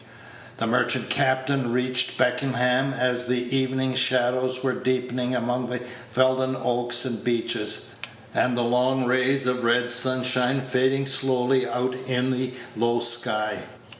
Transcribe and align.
The 0.57 0.65
merchant 0.65 1.11
captain 1.11 1.71
reached 1.71 2.17
Beckenham 2.17 2.91
as 2.95 3.27
the 3.27 3.55
evening 3.55 3.93
shadows 3.93 4.63
were 4.63 4.73
deepening 4.73 5.35
among 5.35 5.67
the 5.69 5.79
Felden 6.09 6.55
oaks 6.59 7.05
and 7.05 7.23
beeches, 7.23 7.89
and 8.33 8.57
the 8.57 8.63
long 8.63 9.05
rays 9.05 9.45
of 9.45 9.63
red 9.63 9.91
sunshine 9.91 10.59
fading 10.59 11.05
slowly 11.05 11.67
out 11.69 11.93
in 12.07 12.31
the 12.31 12.51
low 12.75 12.99
sky. 12.99 13.59